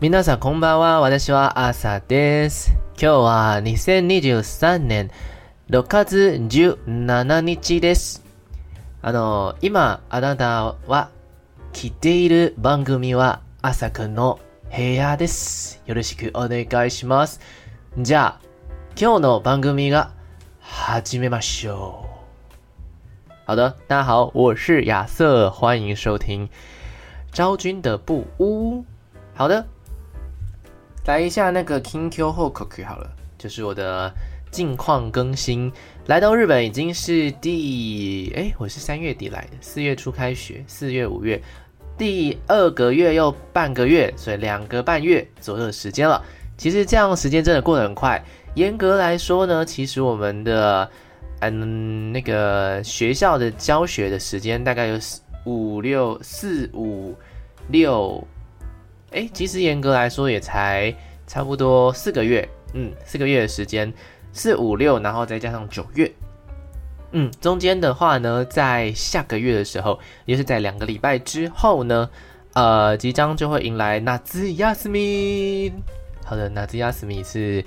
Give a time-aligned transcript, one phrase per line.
[0.00, 1.00] 皆さんこんばんは。
[1.00, 2.72] 私は朝です。
[2.90, 5.10] 今日は2023年
[5.70, 8.24] 6月17日です。
[9.02, 11.10] あの、今、あなたは
[11.72, 14.38] 闻いている番组は朝くんの
[14.72, 15.82] 部屋です。
[15.84, 17.40] よろしくお愿いします。
[17.98, 18.46] じゃあ、
[18.96, 20.12] 今日の番组が
[20.60, 22.06] 始めましょ
[23.26, 23.32] う。
[23.48, 26.48] 好的，大家好，我是亚瑟，欢迎收听
[27.32, 28.84] 昭君的布屋。
[29.34, 29.66] 好的。
[31.08, 34.12] 来一下那个 Kinkyo Hokoku 好了，就是我的
[34.50, 35.72] 近况更新。
[36.04, 41.40] 来到日本已经是第哎，我是三月底来的，四月初开学，四月五月，
[41.96, 46.22] 第二个月又半个月，所以两个半月左右的时间了。
[46.58, 48.22] 其实这样时间真的过得很快。
[48.54, 50.90] 严格来说呢，其实我们的
[51.40, 54.98] 嗯那个学校的教学的时间大概有
[55.46, 57.14] 五六四五
[57.68, 58.22] 六。
[59.10, 60.94] 哎，其实严格来说也才
[61.28, 63.92] 差不多四个月，嗯，四个月的时间，
[64.32, 66.10] 四五六，然后再加上九月，
[67.12, 72.08] 嗯，中间的话呢，在下个月的时候，也就是在两个礼拜之后呢，
[72.54, 75.70] 呃，即将就会迎来夏休み。
[76.24, 77.62] 好的，夏休み是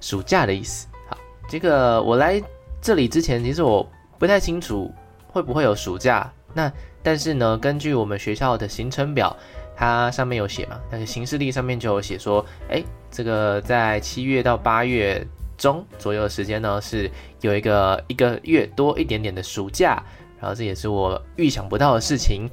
[0.00, 0.88] 暑假的意思。
[1.08, 1.16] 好，
[1.48, 2.42] 这个我来
[2.82, 4.92] 这里之前，其实我不太清楚
[5.28, 6.28] 会不会有暑假。
[6.52, 9.36] 那但是呢，根据我们学校的行程表。
[9.78, 10.80] 它上面有写嘛？
[10.90, 15.24] 那个行事历上面就有写说，哎，这个在七月到八月
[15.56, 17.08] 中左右的时间呢，是
[17.42, 20.02] 有一个一个月多一点点的暑假。
[20.40, 22.50] 然后这也是我预想不到的事情。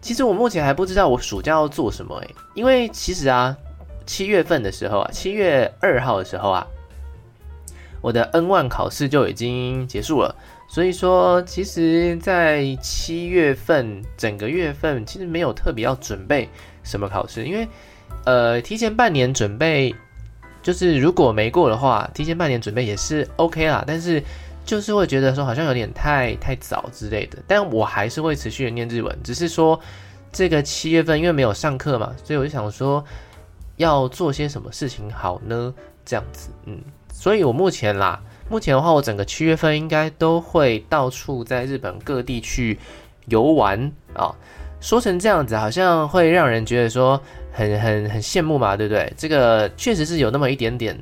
[0.00, 3.56] 其实我目前还不知道我暑假要做什么哎，因为其实啊，
[4.04, 6.66] 七月份的时候啊，七月二号的时候啊，
[8.00, 10.34] 我的 N1 考试就已经结束了。
[10.70, 16.46] 所以说，其实，在七月份整个月份，其实没有特别要准备
[16.84, 17.66] 什么考试，因为，
[18.26, 19.94] 呃，提前半年准备，
[20.62, 23.82] 就是如果没过的话，提前半年准备也是 OK 啦。
[23.86, 24.22] 但是，
[24.62, 27.38] 就是会觉得说好像有点太太早之类的。
[27.46, 29.80] 但我还是会持续的念日文，只是说
[30.30, 33.02] 这个七月份因为没有上课嘛，所以我就想说
[33.78, 35.72] 要做些什么事情好呢？
[36.04, 36.78] 这样子，嗯，
[37.10, 38.22] 所以我目前啦。
[38.48, 42.78] 目前的话，我整个七月份应该都会到处在日本各地去
[43.26, 43.78] 游玩
[44.14, 44.34] 啊、
[44.80, 47.20] 说成这样子，好像会让人觉得说
[47.52, 49.12] 很很很羡慕嘛，对不对？
[49.16, 50.98] 这个确实是有那么一点点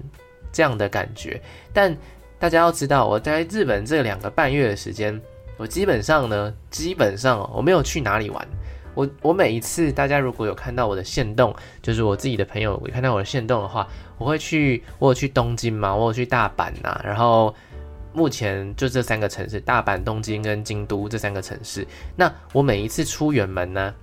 [0.52, 1.40] 这样的感觉。
[1.72, 1.96] 但
[2.38, 5.18] 大家要知道，我在日本这两个半月的时间，
[5.56, 8.46] 我基本上呢，基本上我没有去哪里玩。
[8.96, 13.86] 我我每一次，大家如果有看到我的限动，就是我自己的朋友有看到我的限动的话，
[14.16, 17.54] 我会去，我有去东京嘛，我有去大阪呐、然后
[18.14, 21.86] 目前就这三个城市，大阪、东京跟京都这三个城市。
[22.16, 23.94] 那我每一次出远门呢，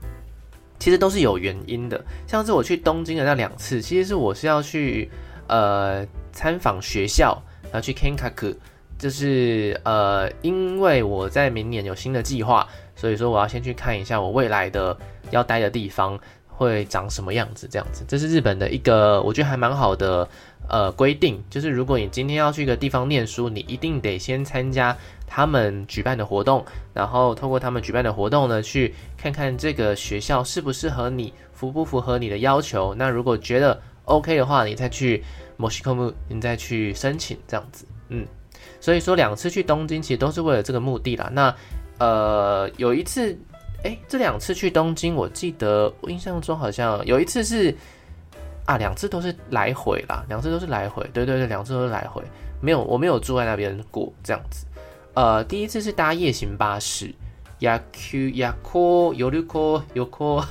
[0.78, 2.00] 其实都是有原因的。
[2.28, 5.10] 像是我去东京的那两次，其实是我是要去
[5.48, 8.56] 呃参访学校，然后去 Kenkaku，
[9.00, 12.70] 就是呃因为我在明年有新的计划。
[13.04, 14.98] 所以说，我要先去看一下我未来的
[15.30, 20.26] 要待的地方会长什么样子，这样子，这是日本的一个我觉得还蛮好的
[20.70, 24.96] 呃规定，就是如果你今天要去一个地方念书，你一定得先参加
[25.28, 26.64] 他们举办的活动，
[26.94, 32.96] 然后透过他们举办的活动呢，去看看这个学校适不适合你，符不符合你的要求。
[32.96, 35.22] 那如果觉得 OK 的话，你再去
[35.60, 38.26] 申し込む，你再去申请这样子，嗯，
[38.80, 41.30] 所以说两次去东京其实都是为了这个目的啦。
[41.34, 41.54] 那
[42.03, 43.37] 呃，有一次，
[43.83, 47.75] 哎，这两次去东京，我记得我印象中好像有一次是
[48.67, 52.23] 啊，两次都是来回啦，两次都是来回，对对对，两次都是来回，
[52.61, 54.65] 没有，我没有住在那边过这样子。
[55.15, 57.13] 呃，第一次是搭夜行巴士，
[57.59, 60.45] やくやこよるこよこ，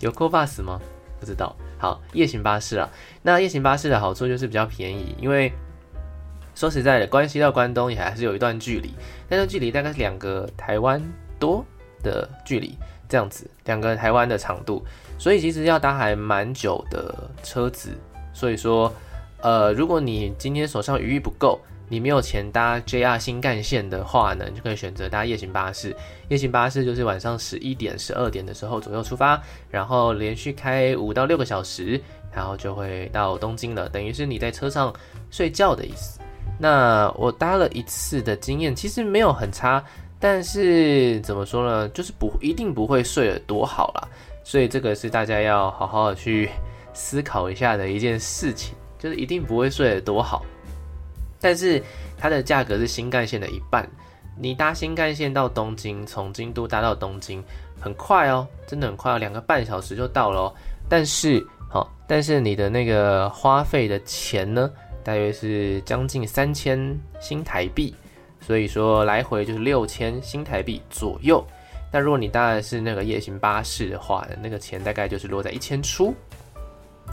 [0.00, 0.80] 有 call bus 吗？
[1.20, 1.54] 不知道。
[1.78, 2.90] 好，夜行巴士啊，
[3.22, 5.52] 那夜行巴士的好处就是比较便宜，因为。
[6.57, 8.91] 说实在的，关西到关东也还是有一段距离，
[9.29, 10.99] 那段距离大概是两个台湾
[11.37, 11.63] 多
[12.01, 12.75] 的距离，
[13.07, 14.83] 这样子，两个台湾的长度，
[15.19, 17.91] 所以其实要搭还蛮久的车子。
[18.33, 18.91] 所以说，
[19.39, 25.95] 呃，如果你今天手上余裕不够，你没有钱搭 JR 新干线的话呢，你就可以选择搭夜行巴士。
[26.27, 29.39] 夜行巴士就是晚上十一点、十二点的时候左右出发，
[29.69, 32.01] 然后连续开五到六个小时，
[32.33, 34.91] 然后就会到东京了，等于是你在车上
[35.29, 36.19] 睡觉的意思。
[36.57, 39.83] 那我搭了一次的经验，其实没有很差，
[40.19, 44.07] 但是怎么说呢，就是不一定不会睡得多好啦，
[44.43, 46.49] 所以这个是大家要好好去
[46.93, 50.43] 思考一下的一件事情，就是一定不会睡得多好。
[51.39, 51.81] 但是
[52.17, 53.87] 它的价格是新干线的一半，
[54.35, 57.43] 你搭新干线到东京，从京都搭到东京，
[57.79, 60.51] 很快哦，真的很快哦，两个半小时就到了。
[60.89, 64.71] 但是，好、但是你的那个花费的钱呢，
[65.07, 66.77] 大约是将近三千
[67.17, 67.95] 新台币，
[68.41, 71.41] 所以说来回就是六千新台币左右。
[71.93, 76.13] 那如果你搭的是那个夜行巴士的话，那个钱大概就是落在一千出。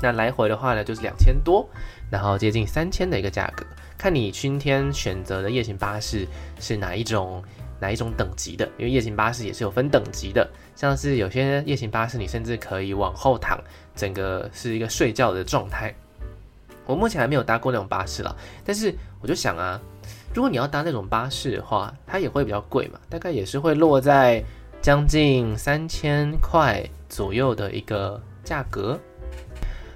[0.03, 1.65] 那来回的话呢，就是两千多，
[2.11, 3.65] 然后接近三千的一个价格。
[3.97, 6.27] 看你今天选择的夜行巴士
[6.59, 7.41] 是哪一种
[7.79, 13.57] 哪一种等级的，因为夜行巴士也是有分等级的，像是有些夜行巴士你甚至可以往后躺，
[13.95, 15.95] 整个是一个睡觉的状态。
[16.87, 18.35] 我目前还没有搭过那种巴士啦，
[18.65, 19.81] 但是我就想啊，
[20.35, 24.43] 如果你要搭那种巴士的话，它也会比较贵嘛，大概也是会落在
[24.83, 28.99] 将近三千块左右的一个价格。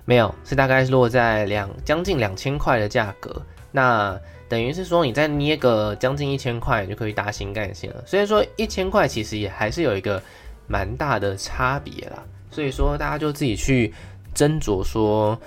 [0.05, 3.43] 没有，是大概是落在两将近两千块的价格。
[3.71, 4.19] 那
[4.49, 8.03] 等于是说，你再捏个将近一千块，就可以搭新干线了。
[8.07, 10.23] 虽然说一千块其实也还是有一个
[10.67, 12.25] 蛮大的差别啦。
[12.51, 13.93] 所以说，大家就自己去
[14.35, 15.39] 斟酌说，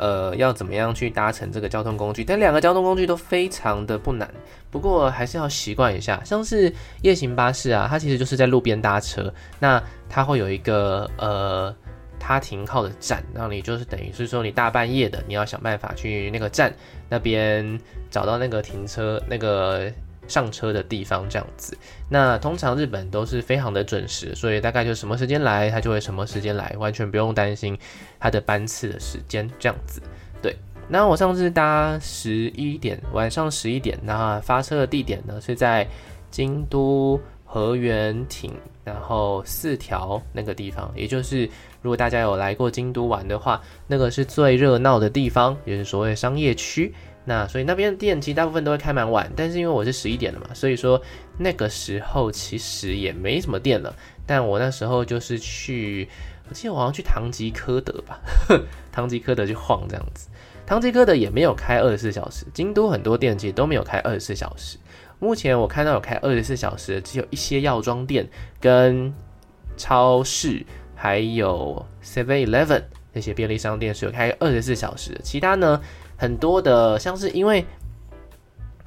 [0.00, 2.24] 呃，要怎么样去搭乘这个交通工具。
[2.24, 4.28] 但两个交通工具都非常的不难，
[4.70, 6.20] 不过还是要习惯一下。
[6.24, 11.74] 像是夜行巴士啊，它其实就是在路边搭车，那它会有一个呃。
[12.22, 16.70] 它停靠的站，那你就是等于是说，你大半夜的，你要想办法去那个站
[17.08, 17.80] 那边
[18.10, 19.90] 找到那个停车、那个
[20.30, 21.76] 上车的地方，这样子。
[22.08, 27.76] 那通常日本都是非常的准时，所以大概就什么时间来，它就会什么时间来，完全不用担心
[28.18, 30.00] 它的班次的时间，这样子。
[30.40, 30.56] 对，
[30.88, 35.86] 那我上次搭十一点，晚上十一点，那发车的地点呢是在
[36.30, 38.52] 京都河原町。
[38.82, 41.48] 然后四条那个地方，也就是
[41.82, 46.92] 如果大家有来过京都玩的话，那个是最热闹的地方，也是所谓商业区。
[47.30, 51.00] 那所以那边的店其实大部分都会开蛮晚，但是因为我是十一点的嘛，所以说
[51.38, 53.94] 那个时候其实也没什么店了。
[54.26, 56.08] 但我那时候就是去，
[56.48, 58.18] 我记得我好像去唐吉诃德吧，
[58.90, 60.28] 唐吉诃德去晃这样子。
[60.66, 64.76] 唐吉诃德也没有开二十四小时，京都很多店其实都没有开二十四小时。
[65.20, 68.28] 目前我看到有开二十四小时的，只有一些药妆店、
[68.60, 69.14] 跟
[69.76, 70.66] 超市，
[70.96, 72.82] 还有 Seven Eleven
[73.12, 75.20] 那些便利商店是有开二十四小时的。
[75.22, 75.80] 其他呢，
[76.20, 77.64] 很多的像是因为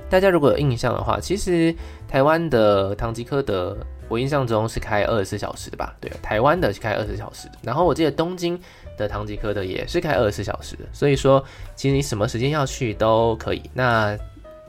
[0.07, 1.73] 大家如果有印象的话，其实
[2.07, 3.75] 台湾的唐吉诃德，
[4.07, 5.95] 我印象中是开二十四小时的吧？
[5.99, 7.53] 对，台湾的是开二十四小时的。
[7.63, 8.59] 然后我记得东京
[8.95, 10.77] 的唐吉诃德也是开二十四小时。
[10.91, 11.43] 所以说，
[11.75, 13.63] 其实你什么时间要去都可以。
[13.73, 14.15] 那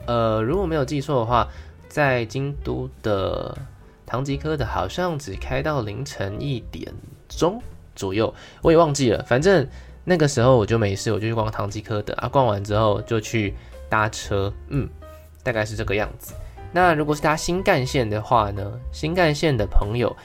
[0.07, 1.47] 呃，如果没有记错的话，
[1.87, 3.55] 在京都的
[4.07, 6.91] 唐吉诃德好像只开到凌晨一点
[7.29, 7.61] 钟
[7.95, 8.33] 左右，
[8.63, 9.23] 我也忘记了。
[9.27, 9.67] 反正
[10.05, 12.29] 那个时候我就没事，我就去逛唐吉诃德啊。
[12.29, 13.53] 逛完之后就去
[13.89, 14.87] 搭车，嗯，
[15.43, 16.33] 大概是这个样子。
[16.71, 18.71] 那如果是搭新干线的话呢？
[18.93, 20.15] 新干线的朋友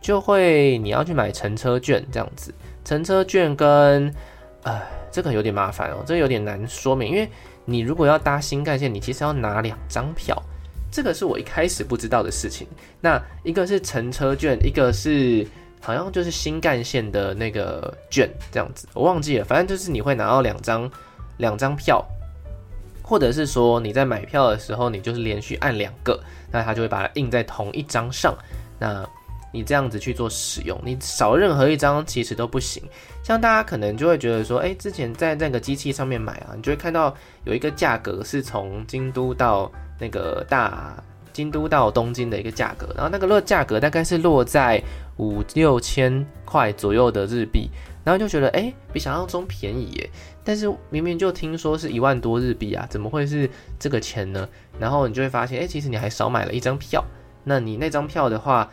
[0.00, 2.54] 就会你要去买乘车券这样子。
[2.84, 4.14] 乘车券跟，
[4.62, 4.80] 呃，
[5.10, 7.28] 这个有点麻烦哦，这个有点难说明，因为。
[7.68, 10.40] 你如果要搭新干线，你其实要拿两张票，
[10.88, 12.64] 这个是我一开始不知道的事情。
[13.00, 15.44] 那一个是乘车券，一个是
[15.80, 19.44] 好像就是新干线的那个券这样子，我忘记了。
[19.44, 20.90] 反正就是你会拿到两张
[21.38, 22.04] 两张票，
[23.02, 26.18] 或者是说你在买票的时候，你就是连续按两个，
[26.50, 28.34] 那它就会把它印在同一张上。
[28.78, 29.08] 那
[29.52, 32.82] 你这样子去做使用，你少任何一张其实都不行。
[33.22, 37.14] 像大家可能就会觉得说，哎，之前在那个机器上面买啊，你就会看到
[37.44, 41.02] 有一个价格是从京都到那个大
[41.36, 44.82] 京都到东京的一个价格，然后那个落价格大概是落在
[45.18, 47.68] 五六千块左右的日币，
[48.02, 50.10] 然后就觉得，哎，比想象中便宜耶。
[50.42, 54.48] 但是明明就听说是一万多日币啊，怎么会是这个钱呢？
[54.80, 57.04] 然后你就会发现，哎，其实你还少买了一张票。
[57.44, 58.70] 那你那张票的话，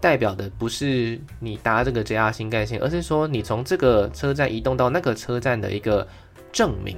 [0.00, 6.08] 代表的不是你搭这个 JR 新干线，而是说你从这个车站移动到那个车站的一个
[6.50, 6.96] 证明。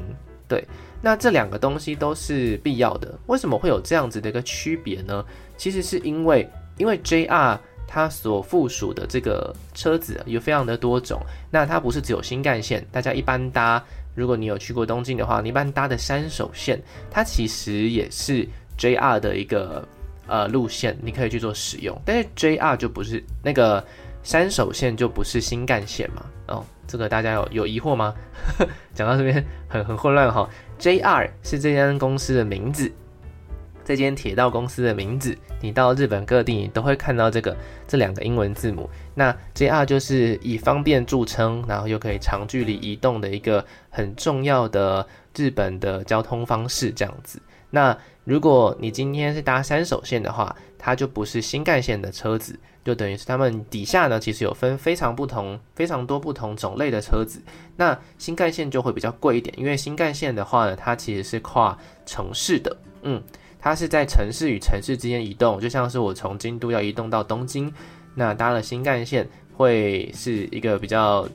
[0.50, 0.66] 对，
[1.00, 3.16] 那这两个东西都是必要的。
[3.28, 5.24] 为什么会有这样子的一个区别呢？
[5.56, 11.22] 其实是因为，因为 JR 它所附属的这个车子有非常的多种。
[11.50, 13.80] 那它不是只有新干线，大家一般搭，
[14.14, 18.44] 如果你有去过东京的话，你一般搭的山手线，它其实也是
[18.76, 19.86] JR 的一个。
[20.26, 23.84] 呃，路线你可以去做使用，但是 JR 就不是那个
[24.22, 26.24] 山手线就不是新干线嘛？
[26.46, 28.12] 哦，这个大家有有疑惑吗？
[28.92, 30.50] 讲到这边很很混乱哈。
[30.80, 32.90] JR 是这间公司的名字，
[33.84, 37.56] 这间铁道公司的名字，你到日本各地你都会看到这个
[37.86, 38.90] 这两个英文字母。
[39.14, 45.06] 那 JR 就是以方便著称，然后又可以长距离移动的一个很重要的
[45.36, 47.40] 日本的交通方式，这样子。
[47.70, 57.40] 那如果你今天是搭山手线的话，它就不是新干线的车子，就等于是他们底下呢，其实有分非常不同、非常多不同种类的车子。
[57.76, 63.22] 那新干线就会比较贵一点，因为新干线的话呢，它其实是跨城市的，嗯，
[63.58, 67.72] 它是在城市与城市之间移动，就像是我从京都要移动到东京，
[68.14, 71.28] 那搭了新干线会是一个比较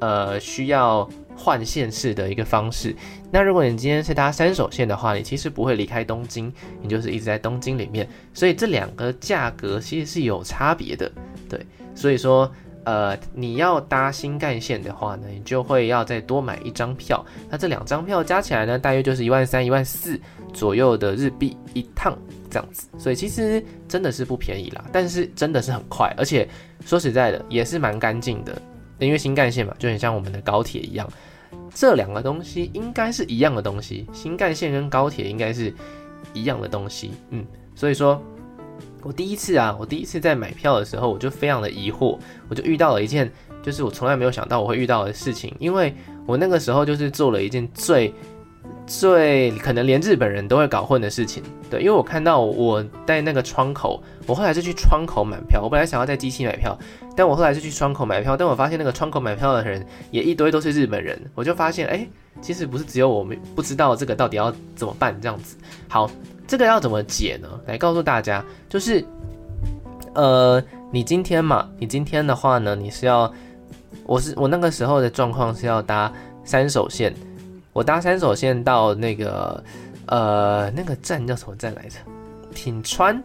[0.00, 1.08] 呃需要。
[1.36, 2.96] 换线式的一个方式。
[3.30, 8.08] 那如果你今天是搭三手线的话，你其实不会离开东京，你就是一直在东京里面。
[8.32, 11.10] 所以这两个价格其实是有差别的，
[11.48, 11.60] 对。
[11.94, 12.50] 所以说，
[12.84, 17.24] 呃，你要搭新干线的话呢，你就会要再多买一张票。
[17.48, 20.20] 那这两张票加起来呢，大约就是一万三、一万四
[20.52, 22.16] 左右的日币一趟
[22.50, 22.86] 这样子。
[22.98, 26.48] 所以其实真的是不便宜啦，但是真的是很快，而且
[26.84, 28.60] 说实在的，也是蛮干净的。
[28.98, 31.08] 因为新干线嘛，就很像我们的高铁一样，
[31.74, 34.06] 这两个东西应该是一样的东西。
[34.12, 35.72] 新干线跟高铁应该是
[36.32, 38.22] 一样的东西，嗯，所以说，
[39.02, 43.30] 我第一次啊，我第一次在买票的时候，我就非常的疑惑，我就遇到了一件，
[43.62, 45.94] 就是我从来没有想到我会遇到的事情，因为
[46.26, 48.12] 我那个时候就是做了一件最。
[48.86, 56.78] 最可能连日本人都会搞混的事情，对，因为我看到我在那个窗口，我后来是去窗口买票，我本来想要在机器买票，
[57.16, 62.06] 但我后来是去窗口买票，但我发现那个窗口买票的人也一堆都是日本人，我就发现，哎，
[62.40, 65.56] 其实不是只有我们不知道这个到底要怎么办这样子。
[65.88, 66.08] 好，
[66.46, 67.48] 这个要怎么解呢？
[67.66, 69.04] 来告诉大家，就是，
[70.14, 73.32] 呃，你今天嘛，你今天的话呢，你是要，
[74.04, 76.12] 我是我那个时候的状况是要搭
[76.44, 77.12] 三手线。
[77.76, 79.62] 我搭三手线到那个，
[80.06, 81.98] 呃，那个站叫什么站来着？
[82.54, 83.22] 品川，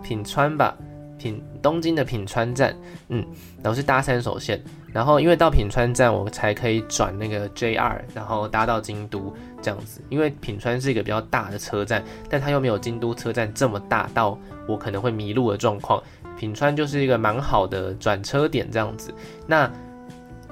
[0.00, 0.76] 品川吧，
[1.18, 2.72] 品东京的品川站。
[3.08, 3.26] 嗯，
[3.60, 10.00] 然后是搭三手线，然后因为到品川站，我才可以转那个 JR，然后搭到京都这样子。
[10.08, 16.00] 因为品川是一个比较大的车站，但它又没有京都车站这么大，到我可能会迷路的状况。
[16.38, 19.12] 品川就是一个蛮好的转车点这样子。
[19.48, 19.68] 那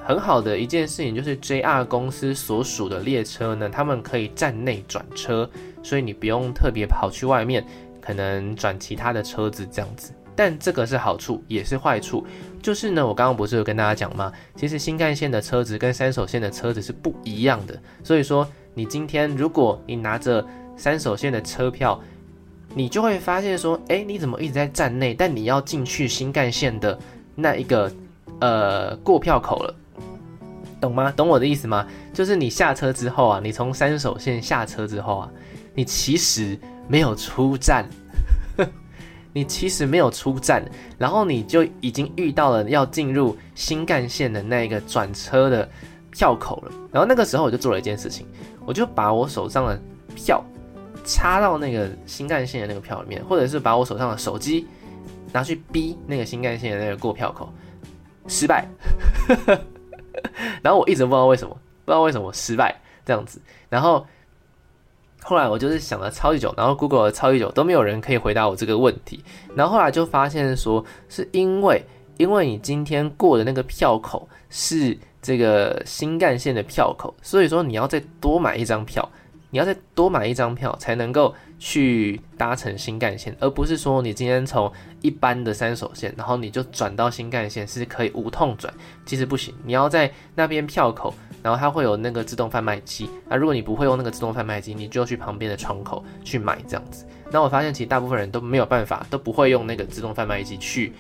[0.08, 5.46] 很好的一件事情就是 JR 公司所属的列车呢，他们可以站内转车，
[5.82, 7.62] 所以你不用特别跑去外面，
[8.00, 10.10] 可能转其他的车子这样子。
[10.34, 12.26] 但这个是好处，也是坏处，
[12.62, 14.32] 就是呢，我刚刚不是有跟大家讲吗？
[14.56, 20.42] 其实新干线的车子跟山手线的车子是不一样的，所以说你今天如果你拿着
[20.74, 22.00] 山手线的车票，
[22.74, 25.12] 你就会发现说，诶，你怎么一直在站内？
[25.12, 26.98] 但你要进去新干线的
[27.34, 27.92] 那一个
[28.40, 29.74] 呃过票口了。
[30.80, 31.12] 懂吗？
[31.12, 31.86] 懂我的意思吗？
[32.12, 35.30] 就是你下车之后啊，你从三手线下车之后啊，
[35.74, 37.88] 你其实没有出站，
[39.32, 40.64] 你其实没有出站，
[40.96, 45.68] 然后你就已经遇到了要进入新干线的那个转车的
[46.10, 46.72] 票口了。
[46.92, 48.26] 然后那个时候我就做了一件事情，
[48.64, 49.80] 我就把我手上的
[50.14, 50.42] 票
[51.04, 54.66] 插到那个新干线的那个票里面，或者是把我手上的手机
[55.32, 57.52] 拿去逼那个新干线的那个过票口，
[58.26, 58.66] 失败。
[60.62, 63.40] 然后我一直不知道为什么，不知道为什么失败这样子。
[63.68, 64.06] 然后
[65.22, 69.22] 后来我就是想了超级久，然后 Google 超级久都没有人可以回答我这个问题。
[69.54, 71.84] 然后后来就发现说，是因为
[72.16, 79.06] 因为你今天过的那个票口是这个新干线的票口，所以说你要再多买一张票，
[79.50, 88.72] 你要再多买一张票才能够去搭乘新干线，而不是说你今天从一般的山手线，然后你就转到新干线是可以无痛转，
[89.06, 97.06] 其实不行，你要在那边票口，然后它会有那个自动贩卖机，啊，如果你不会用那个自动贩卖机，你就去旁边的窗口去买这样子。
[97.30, 100.92] 那我发现其实大部分人都没有办法，都不会用那个自动贩卖机去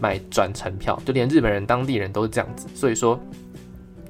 [0.00, 2.66] 买转乘票，就连日本人当地人都是这样子。
[2.74, 3.18] 所以说，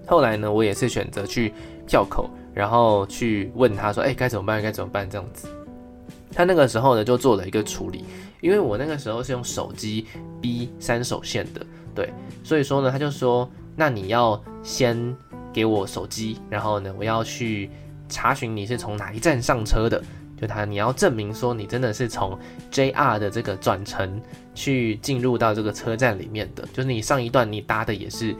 [0.06, 1.52] 后来呢，我也是选择去
[1.90, 4.62] 叫口，然后去问他说，哎，该怎么办？
[4.62, 5.10] 该怎么办？
[5.10, 5.48] 这样子。
[6.32, 8.04] 他那个时候呢，就做了一个处理，
[8.40, 10.06] 因为我那个时候是用手机
[10.40, 12.12] 逼三手线的，对，
[12.44, 15.16] 所以说呢，他就说，那你要先
[15.52, 17.68] 给我手机，然后呢，我要去
[18.08, 20.00] 查询你是从哪一站上车的，
[20.40, 22.38] 就他你要证明说你真的是从
[22.70, 24.22] JR 的这个转乘
[24.54, 28.32] 去进入到这个车站里面的，就是你上一段你搭的也是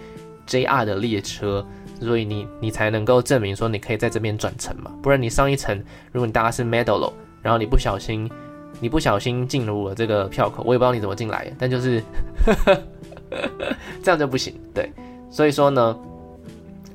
[0.47, 1.67] JR 的列车，
[2.01, 5.77] 所以你你才能够证明说你可以在这边转乘嘛，不然你上一层
[6.11, 7.13] 如果你搭的是 medalo，。
[7.43, 8.31] 然后你不小心，
[8.81, 12.03] 你不小心进入了这个票口，我也不知道你怎么进来，但就是
[14.05, 14.55] 这样就不行。
[14.75, 14.93] 对，
[15.31, 15.99] 所以说呢，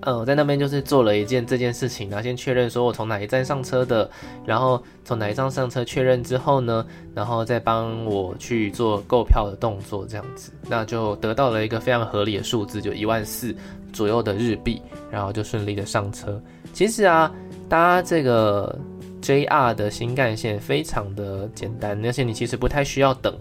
[0.06, 4.10] 呃，我在那边就是做了一件这件事情，然后先确认说我从哪一站上车的，
[4.46, 13.54] 然后从哪一站上车确认之后呢，然后再帮我去做购票的动作，这样子，那就得到了一个非常合理的数字，就一万四
[13.92, 16.42] 左右的日币，然后就顺利的上车。
[16.72, 17.30] 其实啊，
[17.68, 18.74] 搭这个。
[19.22, 23.36] JR 的新干线非常的简单，而且你其实不太需要等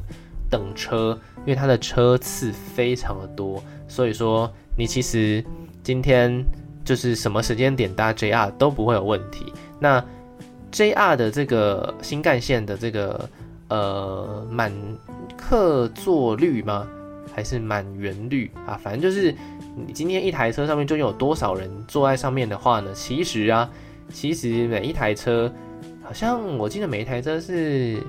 [0.48, 5.44] 等车，因为它的车次非常的多，所以说你其实
[5.84, 6.44] 今天
[6.84, 9.52] 就是什么时间点搭 JR 都不会有问题。
[9.78, 10.04] 那
[10.72, 13.28] JR 的这个新干线的这个
[13.68, 14.72] 呃满
[15.36, 16.88] 客座率吗？
[17.32, 18.78] 还是满员率啊？
[18.82, 19.34] 反正就是
[19.86, 22.90] 你今天一台车上面究竟有多少人坐在上面的话呢？
[22.94, 23.68] 其实啊，
[24.10, 25.52] 其实每一台车
[26.02, 28.00] 好像我记得每一台车是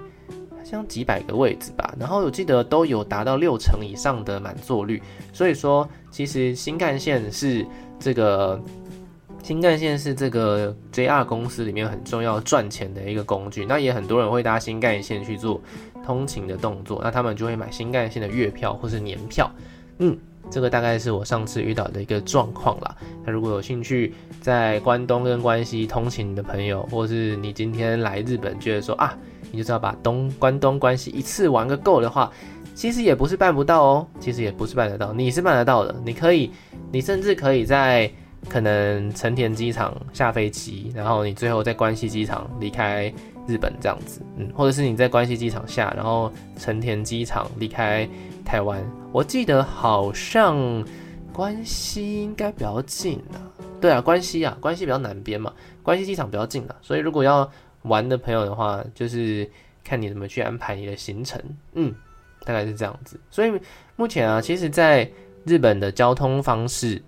[0.65, 5.01] 像几百个位置吧，然后我记得都有达到六成以上的满座率。
[5.31, 7.65] 所以说，其实新干线是
[7.99, 8.59] 这个
[9.41, 13.65] 新干线是这个 JR 公司里面很重要赚钱的一个工具。
[13.65, 15.61] 那也很多人会搭新干线去做。
[16.05, 19.51] 通勤的动作，那他们就会买新干线的月票或是年票。
[19.97, 20.15] 嗯，
[20.51, 22.95] 这个大概是我上次遇到的一个状况啦。
[23.25, 29.17] 那如果有兴趣在关东跟关西通勤的朋友，或是你今天来日本觉得说啊，
[29.55, 32.29] 你就知道把东关东关西一次玩个够的话，
[32.73, 35.95] 其实也不是办不到哦，其实也不是办得到，你是办得到的。
[36.05, 36.51] 你可以，
[36.91, 38.11] 你甚至可以在
[38.49, 43.13] 可能成田机场下飞机，然后你最后在关西机场离开。
[43.47, 48.09] 日本这样子，嗯，或者是你在关西机场下，然后成田机场离开
[48.43, 48.83] 台湾。
[49.11, 50.83] 我记得好像
[51.31, 53.37] 关西应该比较近啊，
[53.79, 56.75] 对啊，关西啊，关西比较南边嘛，关西机场比较近啊。
[56.81, 57.47] 所以如果要
[57.85, 59.49] 玩的朋友的话，就是
[59.83, 61.41] 看你怎么去安排你的行程，
[61.73, 61.93] 嗯，
[62.43, 63.19] 大概是这样子。
[63.31, 63.51] 所以
[63.95, 65.09] 目前啊，其实在
[65.45, 67.01] 日本的交通方式，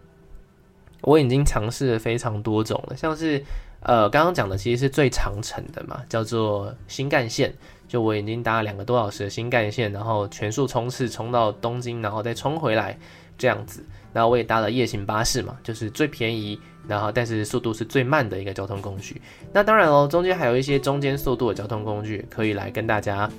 [1.02, 3.44] 我已经尝试了非常多种了，像是。
[3.82, 7.54] 呃，刚刚讲的其实是最长程的嘛，叫做新干线。
[7.88, 12.98] 就我已经搭了两个多小时的新干线，然后全速冲刺冲到东京，然后再冲回来
[13.38, 13.86] 这样子。
[14.14, 19.22] 然后我也搭了夜行巴士嘛，就是最便宜，然后但是速度是最慢的一个交通工具。
[19.52, 23.30] 那当然哦，中间还有一些中间速度的交通工具可以来跟大家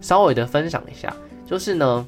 [0.00, 1.14] 稍微的分享一下。
[1.46, 2.06] 就是呢，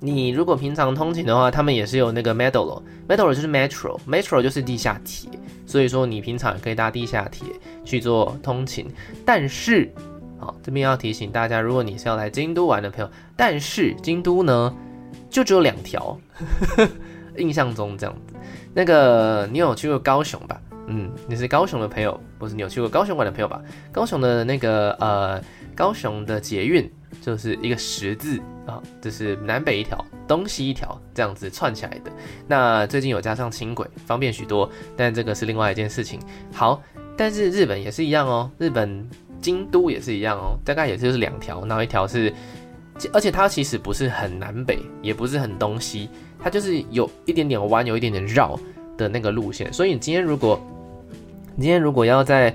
[0.00, 5.30] 你如果平常通勤的话，他们也是有那个 Metro，Metro 就是 Metro，Metro 就是地下铁。
[5.66, 7.46] 所以说，你平常也可以搭地下铁
[7.84, 8.86] 去做通勤，
[9.26, 9.92] 但是，
[10.38, 14.74] 好，这边要提醒大家，如果你是要来京都玩的朋友，但是京都呢，
[15.30, 16.18] 就只有两条，
[17.36, 18.34] 印象中这样子。
[18.74, 20.60] 那个，你有去过高雄吧？
[20.86, 23.62] 嗯，你是高雄的朋友，不是你有去过高雄玩的朋友吧？
[23.92, 25.42] 高雄的那个，呃，
[25.74, 26.90] 高雄的捷运。
[27.22, 32.12] 就是一个十字啊，这、就是南北一条，东西一条，这样子串起来的。
[32.46, 36.20] 那最近有加上轻轨，方便许多，但这个是另外一件事情。
[36.52, 36.82] 好，
[37.16, 39.08] 但是日本也是一样哦，日本
[39.40, 42.32] 京都也是一样哦，大概也就是两条，然后一条是，
[43.12, 46.08] 而且它其实不是很南北，也不是很东西，
[46.38, 48.58] 它就是有一点点弯，有一点点绕
[48.96, 49.72] 的那个路线。
[49.72, 50.60] 所以你今天如果，
[51.54, 52.54] 你今天如果要在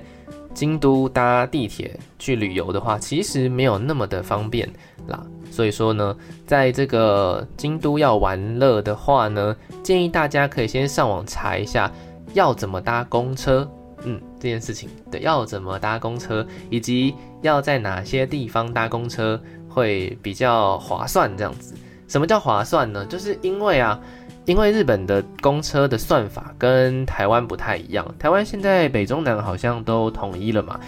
[0.52, 4.68] 京都搭地铁去旅游的话，其实没有那么的方便
[5.08, 5.24] 啦。
[5.50, 11.90] 所以说呢，在这个京都要玩乐的话呢，建议大家可以先上网查一下
[12.34, 13.68] 要怎么搭公车。
[14.06, 19.40] 嗯，这件事情对，要怎么搭公车，以及要在哪些地方搭公车
[19.74, 21.36] 会比较划算。
[21.36, 21.74] 这样子，
[22.08, 23.04] 什么叫划算呢？
[23.06, 24.00] 就是因为啊。
[24.46, 30.78] 因为日本的公车的算法跟台湾不太一样，台湾现在北中南好像都统一了嘛。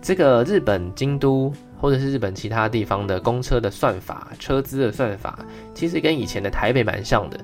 [0.00, 5.40] 这个日本京都或者是日本其他地方的公车的算法、车资的算法，
[5.74, 7.40] 其实跟以前的台北蛮像的。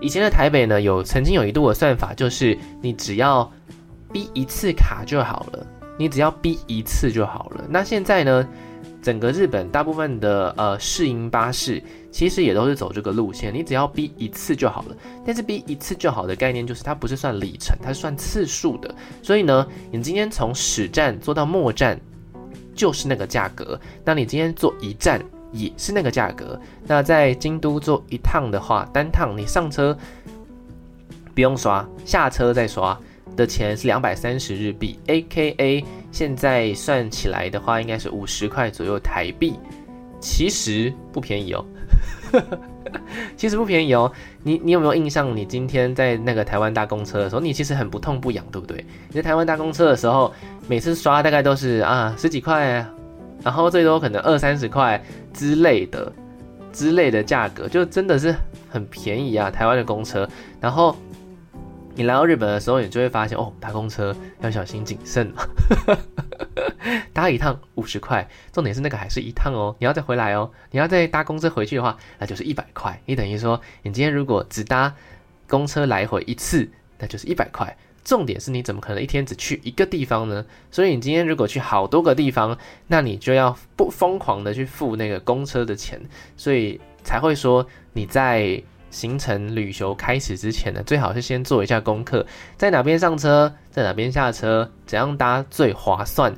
[0.00, 3.48] 以前的台北呢，有曾经有一度的算法，就是你只要
[4.10, 5.64] 逼一次卡就好了，
[5.96, 7.64] 你只要逼一次就好了。
[7.68, 8.44] 那现在呢？
[9.00, 14.96] 整个日本大部分的呃市营巴士其实也都是走这个路线，你只要逼一次就好了。
[15.24, 18.92] 但是逼一次就好的概念就是它不是算里程，它是算次数的。
[19.22, 21.98] 所以呢，你今天从始站坐到末站
[22.74, 23.78] 就是那个价格。
[24.04, 26.60] 那你今天坐一站也是那个价格。
[26.86, 29.96] 那在京都坐一趟的话，单趟你上车
[31.34, 32.98] 不用刷，下车再刷
[33.38, 35.84] 的钱是两百三十日币，AKA。
[36.10, 39.54] 现在算起来的话，应该是五十块左右台币，
[40.20, 41.64] 其实不便宜哦，
[43.36, 44.10] 其实不便宜哦。
[44.42, 45.36] 你你有没有印象？
[45.36, 48.84] 你今天在那个台湾搭公车的时候，你其实很不痛不痒，对不对？
[49.08, 50.32] 你在台湾搭公车的时候，
[50.66, 52.84] 每次刷大概都是啊十几块，
[53.44, 55.00] 然后最多可能二三十块
[55.32, 56.10] 之类的
[56.72, 58.34] 之类的价格，就真的是
[58.68, 60.28] 很便宜啊，台湾的公车，
[60.60, 60.96] 然后。
[61.98, 65.32] 你来到日本的时候，你就会发现哦，搭公车要小心谨慎，
[67.12, 73.02] 搭一趟五十块，重点是那个还是一趟哦，你要再回来哦，你要再搭公车回去的话，那就是一百块。
[73.06, 74.94] 你等于说，你今天如果只搭
[75.48, 80.46] 公车来回一次，那就是一百块，重点是你怎么可能一天只去一个地方呢？
[80.70, 82.56] 所以你今天如果去好多个地方，
[82.86, 86.00] 那你就要不疯狂的去付那个公车的钱，
[86.36, 92.24] 所以才会说你在行程旅游开始之前呢，最好是先做一下功课，
[92.56, 96.32] 在哪边上车，在哪边下车，怎样搭最划算，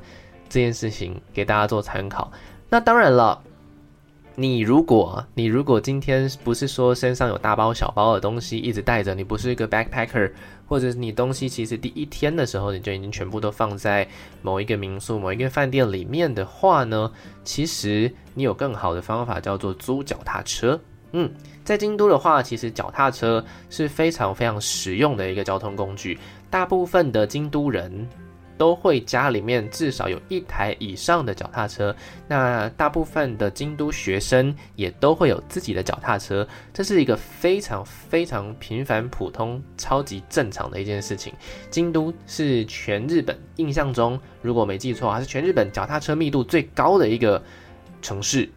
[0.49, 2.31] 这件事情给大家做参考。
[2.69, 3.41] 那当然了。
[4.33, 10.31] 你如果你如果今天不是说身上有大包小包的东西一直带着，你不是一个 backpacker，
[10.65, 14.07] 或者是你东西其实第一天的时候你就已经全部都放在
[14.41, 17.11] 某一个民宿、某一个饭店里面的话呢，
[17.43, 20.79] 其实你有更好的方法叫做租脚踏车。
[21.13, 21.31] 嗯，
[21.63, 26.19] 在京都的话，其实脚踏车是非常非常实用的一个交通工具，
[26.49, 28.07] 大部分的京都人。
[28.57, 31.95] 都会家里面至少有一台以上的脚踏车，
[32.27, 41.33] 那大部分的京都学生也都会有自己的脚踏车，这是一个非常非常平凡、普通、超级正常的一件事情。
[41.71, 47.41] 京都是全日本印象中，如果没记错，还是全日本脚踏车密度最高的一个
[47.99, 48.47] 城市，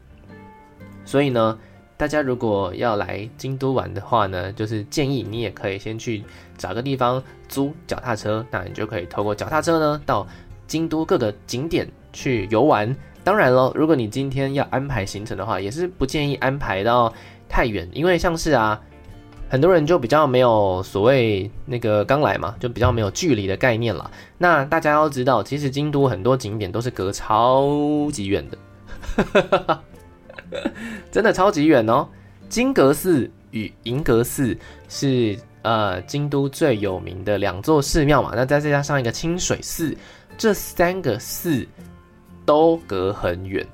[1.06, 1.58] 所以呢。
[1.96, 6.24] 大家如果要来京都玩的话呢，就是建议你也可以先去
[6.58, 10.26] 找个地方租脚踏车，那你就可以透过脚踏车呢到
[10.66, 12.94] 京都各个景点去游玩。
[13.22, 17.12] 当然咯，如果你今天要安排行程的话，也是不建议安排到
[17.48, 18.78] 太远，因为像是啊，
[19.48, 24.10] 很多人就比较没有所谓那个刚来嘛，就比较没有距离的概念了。
[24.36, 29.80] 那大家要知道，其实京都很多景点都是隔超级远的。
[31.10, 32.08] 真的超级远哦！
[32.48, 34.56] 金阁寺与银阁寺
[34.88, 39.96] 是呃京都最有名的两座寺庙嘛，那再再加上一个清水寺，
[40.36, 41.66] 这三个寺
[42.44, 43.66] 都隔很远。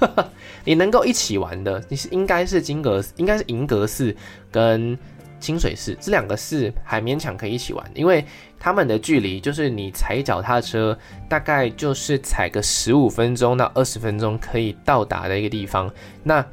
[0.64, 4.14] 你能够一起玩的，你是应该是金阁寺，应该是银阁寺
[4.50, 4.98] 跟
[5.44, 8.24] 清水寺这两个寺还勉强可以一起玩，因为
[8.58, 15.92] 他们的距离就是你踩脚踏车大概就是踩个十五分钟到二十分钟可以到达的一个地方。
[16.22, 16.44] 那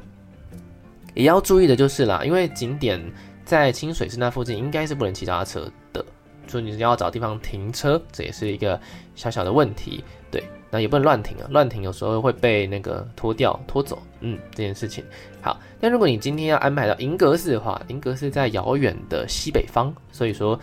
[1.14, 3.00] 也要注意的就是啦，因为景点
[3.46, 6.04] 在清水寺那附近应该是不能骑脚踏车的，
[6.46, 8.78] 所以你要找地方停车，这也是一个
[9.14, 10.04] 小小的问题。
[10.30, 10.44] 对。
[10.74, 14.02] 那也不能乱停啊，乱停有时候会被那个拖掉、拖走。
[14.20, 15.04] 嗯，这件事情
[15.42, 15.60] 好。
[15.80, 20.58] 但如果你今天要安排到银阁寺的话，银阁寺在遥远的西北方，所以说，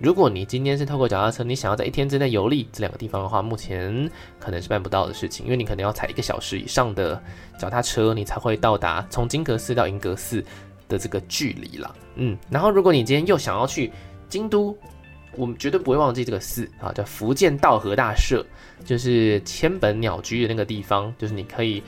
[0.00, 7.20] 如果你今天是透过脚踏车，你想要在一天之内游历这两个地方的话，目前可能是办不到的事情，因为你可能要踩一个小时以上的
[7.58, 10.44] 脚踏车，你才会到达从金阁寺到银阁寺
[10.88, 11.92] 的这个距离啦。
[12.16, 13.90] 嗯，然后如果你今天又想要去
[14.28, 14.76] 京都。
[15.36, 18.44] 我们绝对不会忘记这个寺啊，叫福建道和大社，
[18.84, 21.80] 就是千本鸟居的那个地方，就是你可以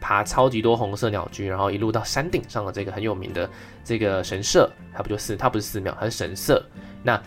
[0.00, 3.48] 爬超级多红色鸟居，然后一路到山顶上的这个很有名的
[3.84, 6.64] 这个神社，它不就是它不是寺庙，它是神社。
[7.02, 7.20] 那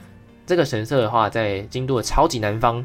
[0.45, 2.83] 这个神社的话，在京都的超级南方，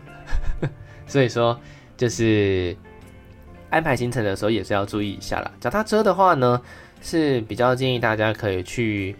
[1.06, 1.58] 所以说
[1.96, 2.76] 就是
[3.70, 5.50] 安排行程的时候也是要注意一下啦。
[5.60, 6.60] 脚踏车的话呢，
[7.00, 9.14] 是比较建议大家可以去。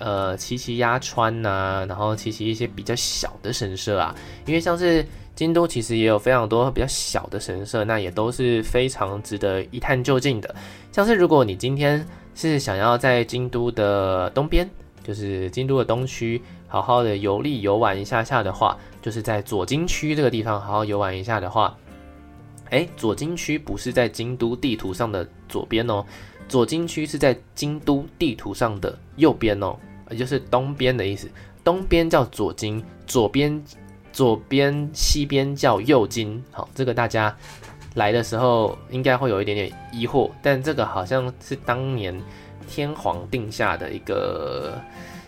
[0.00, 4.12] 呃，骑骑鸭川呐、然后骑骑一些比较小的神社啊，
[4.44, 10.54] 因为像是京都其实也有非常多比较小的神社，那也都是非常值得一探究竟的。
[10.92, 14.68] 像是如果你今天是想要在京都的东边，
[15.02, 21.76] 就是京都的东区，好好的游历游玩一下下的话，就是在左京区这个地方好好游玩一下的话，
[22.70, 26.04] 诶，左京区不是在京都地图上的左边哦。
[26.48, 29.76] 左京区是在京都地图上的右边哦，
[30.10, 31.28] 也就是东边的意思。
[31.64, 33.62] 东边叫左京，左边
[34.14, 36.42] 左边西边叫右京。
[36.52, 37.36] 好，这个大家
[37.96, 42.18] 来的时候应该会有一点点疑惑，但这个好像是当年
[42.68, 44.80] 天皇定下的一个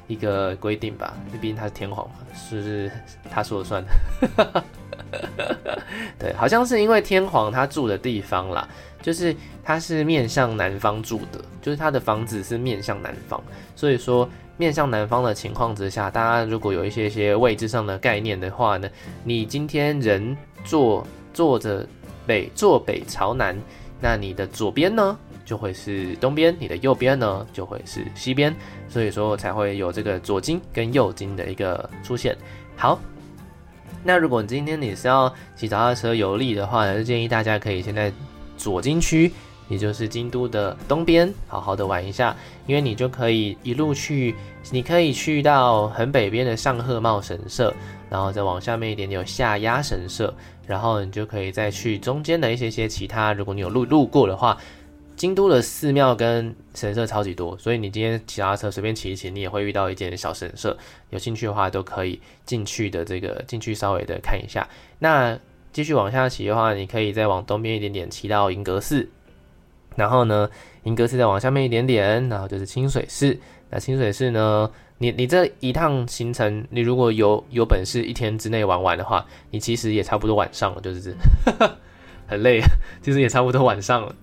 [0.07, 1.15] 一个规定吧？
[1.43, 2.93] 毕竟他是天皇嘛，是是
[3.29, 4.65] 他说了算的？
[6.19, 8.67] 对，好像是因为天皇他住的地方啦。
[9.03, 13.41] 就是他是面向南方住的，就是他的房子是面向南方，
[13.77, 18.89] 所以说面向南方的情况之下，大家如果有一些些位置上的概念的话呢，
[19.25, 21.87] 你今天人坐坐着
[22.27, 23.57] 北坐北朝南，
[24.01, 28.55] 那你的左边呢就会是东边，你的右边呢就会是西边，
[28.89, 32.37] 所以说才会有这个左京跟右京的一个出现。
[32.77, 32.99] 好，
[34.03, 38.13] 那如果今天你是要骑脚踏车游历的话呢，就建议大家可以现在。
[38.59, 39.31] 左京区，
[39.69, 44.35] 也就是京都的东边，好好的玩一下，因为你就可以一路去，
[44.71, 47.73] 你可以去到很北边的上贺茂神社，
[48.09, 50.33] 然后再往下面一点点有下鸭神社，
[50.67, 54.57] 然后你就可以再去中间的一些些其他，如果你有路路过的话，
[55.17, 60.77] 京都的寺庙跟神社超级多，所以你今天骑脚踏车随便骑一骑，你也会遇到一间小神社。
[61.09, 64.69] 有兴趣的话，都可以进去的这个进去稍微的看一下。
[64.99, 65.39] 那
[65.73, 69.09] 继续往下骑的话，你可以再往东边一点点骑到银阁寺，
[69.97, 70.49] 然后呢，
[70.85, 73.37] 银阁寺再往下面一点点，然后就是清水寺。
[73.71, 81.17] 那清水寺呢，你你这一趟行程，你如果有有本事一天之内玩完的话，你其实也差不多晚上了，就是
[82.29, 82.61] 很累，
[83.03, 84.15] 其实也差不多晚上了。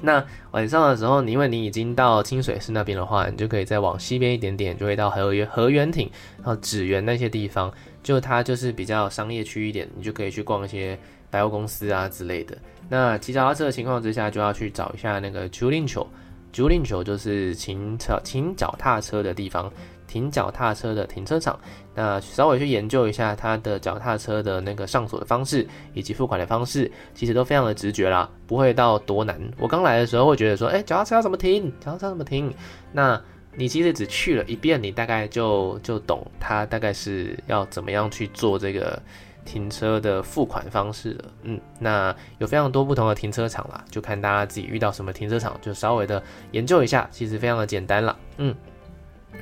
[0.00, 10.98] 那晚上的时候，你因为你已经到清水寺那边的话，你就可以再往西边一点点，就会到河源河源町，然后祇园那些地方，就它就是比较商业区一点，你就可以去逛一些
[11.34, 12.56] 百货公司啊之类的。
[12.88, 16.06] 那骑脚踏车的情况之下，就要去找一下那个驻轮桥，
[16.52, 19.68] 驻轮桥就是停车停脚踏车的地方。
[20.06, 21.58] 停脚踏车的停车场，
[21.92, 29.40] 那稍微去研究一下它的脚踏车的那个上锁的方式以及付款的方式，其实都非常的直觉啦，不会到多难。
[29.58, 31.72] 我刚来的时候会觉得说，哎，脚踏车要怎么停？
[31.80, 32.54] 脚踏车怎么停？
[32.92, 33.20] 那
[33.56, 39.02] 你其实只去了一遍，你大概就就懂它大概是要怎么样去做这个
[39.44, 41.24] 停车的付款方式了。
[41.42, 48.16] 嗯，那有非常多不同的停车场啦，就看大家自己遇到什么停车场，就稍微的研究一下，其实非常的简单啦。
[48.38, 48.54] 嗯，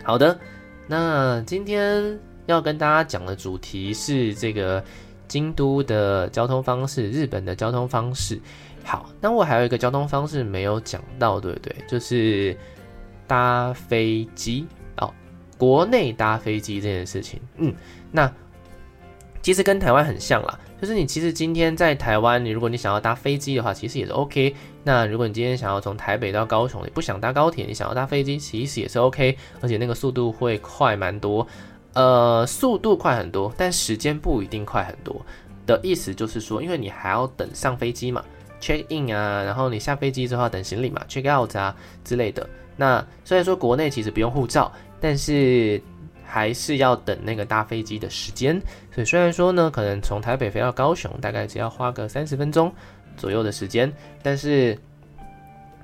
[0.04, 0.38] 好的。
[0.88, 4.82] 那今天要跟大家讲的主题是这个
[5.28, 8.38] 京都的交通方式，日本的交通方式。
[8.84, 11.74] 好，那我还有一个交通方式没有讲到，对不对？
[11.86, 12.54] 就是
[13.28, 15.14] 搭飞机哦，
[15.56, 17.40] 国内搭飞机这件事情。
[17.58, 17.72] 嗯，
[18.10, 18.30] 那
[19.42, 20.58] 其实跟台湾很像啦。
[20.80, 24.52] 就是你其实今天在台湾，你如果你想要搭飞机的话，其实也是 OK。
[24.82, 29.36] 那如果你今天想要从台北到高雄，你不想搭高铁，你想要搭飞机，其实也是 OK。
[29.60, 31.46] 而且那个速度会快蛮多，
[31.92, 35.24] 呃，速度快很多，但时间不一定快很多。
[35.66, 38.24] 的意思就是说，因为你还要等上飞机嘛
[38.60, 42.44] ，check in 啊，然后你下飞机之后等行李嘛，check out 啊之类的。
[42.76, 45.80] 那虽然说国内其实不用护照，但是。
[46.34, 48.58] 还是要等那个搭飞机的时间，
[48.90, 52.72] 所以虽然说呢，可能从台北飞到高雄大概只要花个三十分钟
[53.18, 53.92] 左右的时间，
[54.22, 54.74] 但是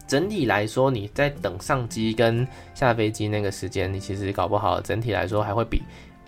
[0.07, 5.83] 整体来说，你在等上机跟下飞机那个时间，你其实搞不好整体来说还会比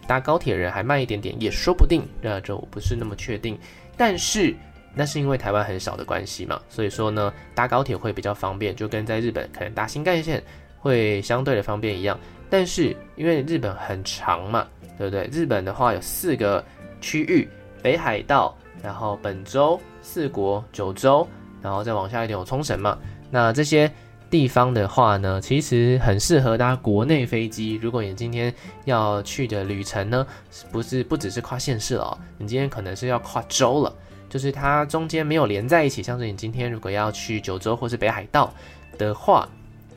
[0.07, 2.07] 搭高铁人还慢一点点，也说不定。
[2.21, 3.59] 那这我不是那么确定，
[3.97, 4.55] 但是
[4.95, 10.43] 那是因为台湾很少的关系嘛，所以说呢，搭高铁会比较方便，就跟在日本可能搭新干线
[10.79, 12.21] 会相对的方便一样。
[12.51, 14.67] 但是因为日本很长嘛，
[14.99, 15.29] 对不对？
[15.33, 16.63] 日本的话有四个
[17.01, 17.49] 区域：
[17.81, 21.27] 北海道，然后本州、四国、九州，
[21.63, 22.99] 然后再往下一点有冲绳嘛。
[23.31, 23.89] 那这些
[24.29, 27.79] 地方的话呢，其实很适合搭国内飞机。
[27.81, 28.53] 如果你今天
[28.85, 30.27] 要去的旅程呢，
[30.73, 33.95] 不是不只是跨县市哦，你今天可能是要跨州了，
[34.29, 36.03] 就是它中间没有连在一起。
[36.03, 38.53] 像是你今天如果要去九州或是北海道
[38.99, 39.49] 的话。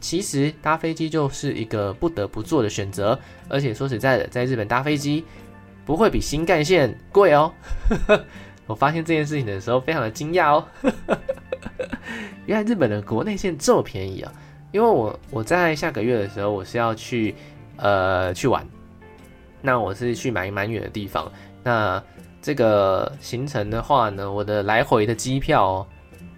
[0.03, 5.23] 其实搭飞机就是一个不得不做的选择，而且说实在的，在日本搭飞机
[5.85, 7.49] 不会比新干线贵哦。
[8.67, 10.67] 我发现这件事情的时候，非常的惊讶哦。
[12.45, 14.33] 原来日本的国内线这么便宜啊！
[14.73, 17.33] 因为我我在下个月的时候，我是要去
[17.77, 18.67] 呃去玩，
[19.61, 21.31] 那我是去蛮蛮远的地方。
[21.63, 22.03] 那
[22.41, 25.87] 这个行程的话呢，我的来回的机票哦。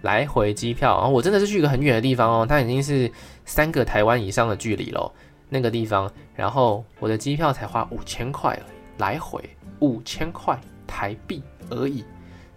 [0.02, 3.10] 来回机票，然后我真的是去一个很远的地方哦，它已经是
[3.46, 5.10] 三个台湾以上的距离咯，
[5.48, 8.58] 那个地方，然后我的机票才花五千块，
[8.98, 9.42] 来回
[9.78, 12.04] 五千块台币而已，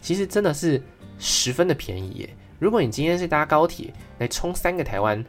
[0.01, 0.81] 其实真的是
[1.17, 2.29] 十分的便宜耶。
[2.59, 5.23] 如果你今天是搭高铁来冲三个台湾，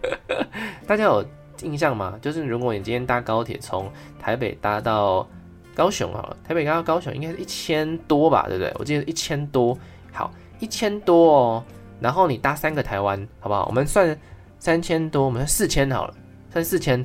[0.86, 1.22] 大家有
[1.62, 2.18] 印象吗？
[2.22, 5.28] 就是如果你今天搭高铁从台北搭到
[5.74, 8.72] 高雄好了，台北搭到高雄应该是一千多吧，对不对？
[8.78, 9.76] 我记得一千多，
[10.12, 10.32] 好。
[10.60, 11.64] 一千多哦，
[12.00, 13.66] 然后你搭三个台湾，好不好？
[13.66, 14.18] 我们算
[14.58, 16.14] 三千多，我们四千好了，
[16.52, 17.04] 三四千，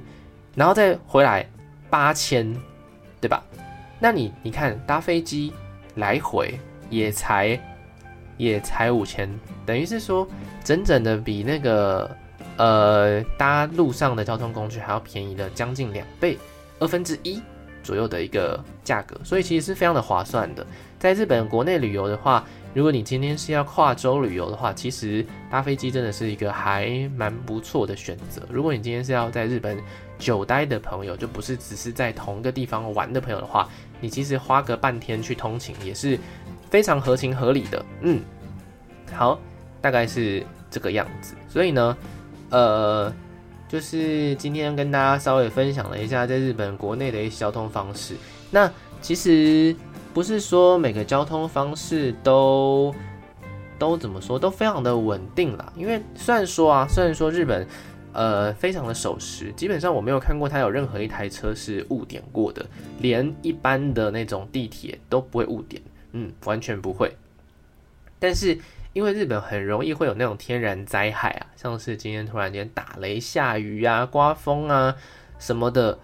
[0.56, 1.48] 然后再回来
[1.90, 2.52] 八千，
[3.22, 3.44] 对吧？
[4.00, 5.54] 那你你看搭飞机
[5.96, 7.60] 来回也才
[8.38, 9.30] 也才五千，
[9.66, 10.28] 等于是说
[10.64, 12.10] 整整的比那个
[12.58, 16.38] 呃搭路上的交通工具还要便宜了将近两倍，
[16.80, 17.42] 二分之一
[17.82, 20.66] 左右的一个价格，所以其实是非常的划算的。
[21.00, 28.42] 在日本国内旅游的话，如果你今天是要跨州旅游的话，其实搭飞机真的是一个还蛮不错的选择。
[28.50, 29.78] 如果你今天是要在日本
[30.18, 33.70] 久待的朋友，就不是只是在同一个地方玩的朋友的话，
[34.02, 36.18] 你其实花个半天去通勤也是
[36.70, 37.86] 非常合情合理的。
[38.02, 38.20] 嗯，
[39.14, 39.40] 好，
[39.80, 41.36] 大概是这个样子。
[41.48, 41.98] 所以呢，
[42.50, 43.14] 呃，
[43.70, 48.16] 就是今天跟大家稍微分享了一下在日本国内的一些交通方式。
[48.50, 49.76] 那其实。
[50.14, 52.94] 不是说每个交通方式都
[53.80, 55.74] 都怎么说，都非常的稳定啦。
[55.76, 57.68] 因为虽然说啊，虽然说日本
[58.14, 62.64] 呃非常的守时，基本上我没有看过它有任何一台车是误点过的，
[63.00, 67.18] 连一般的那种地铁都不会误点，嗯，完全不会。
[68.20, 68.58] 但是
[68.94, 74.96] 因为日本很容易会有那种天然灾害啊，像是今天突然间打雷、下雨啊、刮风啊
[75.40, 75.98] 什么的，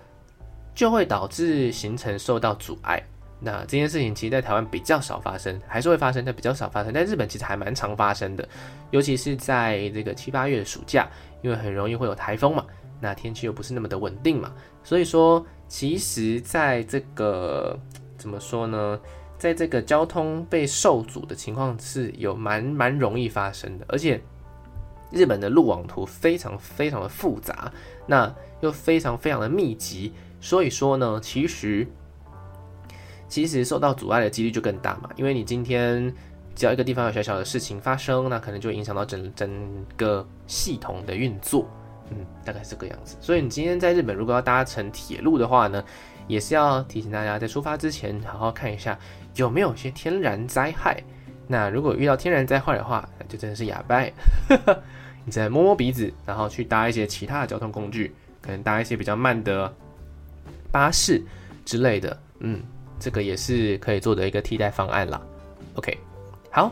[0.73, 3.03] 就会导致行程受到阻碍。
[3.41, 6.91] 那这件事情其实，在台湾比较少发生，还是会发生，但比较少发生。
[6.91, 8.45] 但日本其实还蛮常发生的，
[8.91, 11.07] 尤其是在这个七八月的暑假，
[11.41, 12.65] 因为很容易会有台风嘛，
[12.99, 14.51] 那天气又不是那么的稳定嘛，
[14.83, 17.79] 所以说，其实在这个
[18.17, 18.99] 怎么说呢，
[19.37, 24.19] 在这个交通被受阻的情况是有蛮蛮容易发生的，而且
[25.13, 27.71] 日本的路网图非常非常的复杂，
[28.05, 31.87] 那又非常非常的密集，所以说呢，其实。
[33.29, 36.13] 其实受到阻碍的几率就更大嘛，因为你今天
[36.55, 39.49] 只要一个地方有小小的事情发生，那可能就影响到整整
[39.95, 41.69] 个系统的运作，
[42.09, 43.15] 嗯，大概是这个样子。
[43.21, 45.81] 所以你今天在日本如果要搭乘铁路的话呢，
[46.27, 48.97] 也是要提醒大家在出发之前好好看一下
[49.35, 51.01] 有没有一些天然灾害。
[51.47, 54.03] 那如果遇到天然灾害的话，那就真的是哑巴，
[55.23, 59.71] 你再摸摸鼻子，然后去搭一些其他的交通工具，可能搭一些比较慢的
[60.71, 61.23] 巴士
[61.63, 62.61] 之类的，嗯。
[62.99, 65.21] 这个也是可以做的一个替代方案啦。
[65.75, 65.97] OK，
[66.51, 66.71] 好，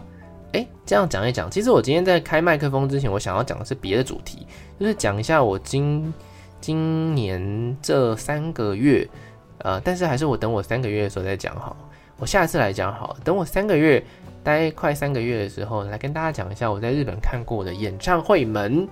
[0.51, 4.45] 诶，这样讲一讲，其实我今天在开麦克风之前，我想要讲的是别的主题，
[4.79, 6.13] 就是讲一下我今
[6.59, 9.07] 今年这三个月，
[9.59, 11.75] 呃，但是还是我等我三个月的时候再讲好，
[12.17, 14.03] 我下次来讲好，等我三个月
[14.43, 18.87] 待快三个月的时候，来跟大家讲一下我在日本看过的演唱会门。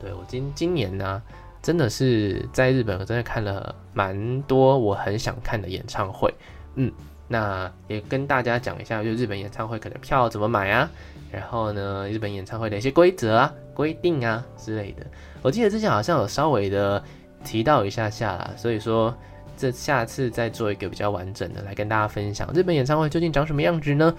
[0.00, 1.22] 对，我今今年呢，
[1.62, 6.34] 真的是在日本，我真的看了蛮多我很想看的演唱会。
[6.74, 6.92] 嗯，
[7.28, 10.90] 那也跟大家讲一下，就日本演唱会可能票怎么买啊，
[11.30, 15.06] 然后呢，日本演唱会的一些规则啊、规定啊之类的。
[15.40, 17.02] 我记得之前好像有稍微的
[17.44, 19.14] 提到一下下啦，所以说
[19.56, 24.12] 这下次再做一个比较完整的来跟大家分享日本演唱会究竟长什么样子呢？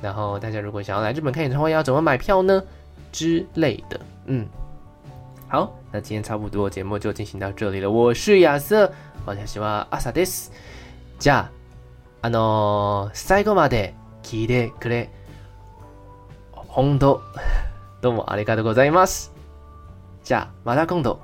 [0.00, 2.62] 然后大家如果想要来日本看演唱会，要怎么买票呢？
[3.12, 3.98] 之类的。
[4.26, 4.46] 嗯，
[5.56, 7.90] 好，那今天差不多节目就进行到这里了。
[7.90, 8.92] 我是亚瑟，
[9.24, 10.50] 我是希望阿萨德斯，
[11.18, 11.48] 加。
[12.20, 15.08] あのー、最後まで聞いてくれ、
[16.52, 17.22] 本当、
[18.02, 19.32] どうもありがとうございます。
[20.24, 21.20] じゃあ、また今度。